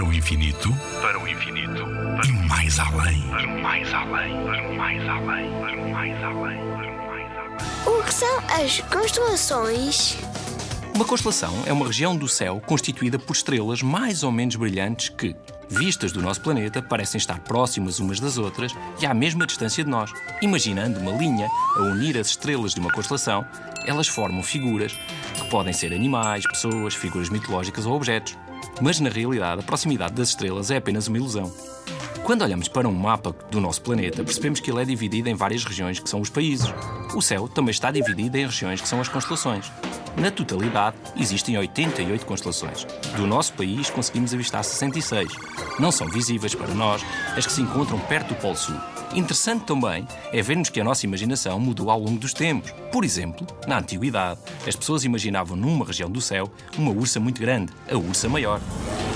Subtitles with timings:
[0.00, 1.84] Para o infinito, para o infinito,
[2.16, 7.36] para e mais além, para mais além, para mais além, para mais além, para mais
[7.36, 7.98] além.
[7.98, 10.16] O que são as constelações?
[10.94, 15.36] Uma constelação é uma região do céu constituída por estrelas mais ou menos brilhantes que,
[15.68, 19.90] vistas do nosso planeta, parecem estar próximas umas das outras e à mesma distância de
[19.90, 20.10] nós.
[20.40, 21.46] Imaginando uma linha
[21.76, 23.44] a unir as estrelas de uma constelação,
[23.86, 24.98] elas formam figuras
[25.34, 28.38] que podem ser animais, pessoas, figuras mitológicas ou objetos.
[28.80, 31.52] Mas na realidade, a proximidade das estrelas é apenas uma ilusão.
[32.24, 35.64] Quando olhamos para um mapa do nosso planeta, percebemos que ele é dividido em várias
[35.64, 36.66] regiões que são os países.
[37.14, 39.70] O céu também está dividido em regiões que são as constelações.
[40.16, 42.84] Na totalidade, existem 88 constelações.
[43.16, 45.32] Do nosso país, conseguimos avistar 66.
[45.78, 47.02] Não são visíveis para nós
[47.36, 48.76] as que se encontram perto do Polo Sul.
[49.14, 52.72] Interessante também é vermos que a nossa imaginação mudou ao longo dos tempos.
[52.92, 57.72] Por exemplo, na Antiguidade, as pessoas imaginavam numa região do céu uma ursa muito grande,
[57.90, 58.60] a ursa maior.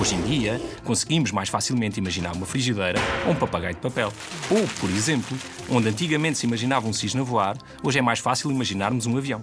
[0.00, 4.12] Hoje em dia, conseguimos mais facilmente imaginar uma frigideira ou um papagaio de papel.
[4.50, 5.36] Ou, por exemplo,
[5.68, 9.42] onde antigamente se imaginava um cisne a voar, hoje é mais fácil imaginarmos um avião.